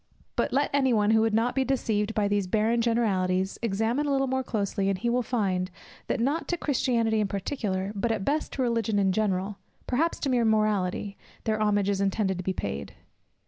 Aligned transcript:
But 0.35 0.51
let 0.51 0.71
any 0.73 0.93
one, 0.93 1.11
who 1.11 1.21
would 1.21 1.31
not 1.35 1.53
be 1.53 1.63
deceived, 1.63 2.15
by 2.15 2.27
these 2.27 2.47
"barren 2.47 2.81
generalities" 2.81 3.59
examine 3.61 4.07
a 4.07 4.11
little 4.11 4.25
more 4.25 4.41
closely, 4.41 4.89
and 4.89 4.97
he 4.97 5.11
will 5.11 5.21
find, 5.21 5.69
that 6.07 6.19
not 6.19 6.47
to 6.47 6.57
Christianity 6.57 7.19
in 7.19 7.27
particular, 7.27 7.91
but 7.93 8.11
at 8.11 8.25
best 8.25 8.51
to 8.53 8.63
Religion 8.63 8.97
in 8.97 9.11
general, 9.11 9.59
perhaps 9.85 10.19
to 10.21 10.29
mere 10.31 10.43
Morality, 10.43 11.19
their 11.43 11.61
homage 11.61 11.87
is 11.87 12.01
intended 12.01 12.39
to 12.39 12.43
be 12.43 12.51
paid. 12.51 12.95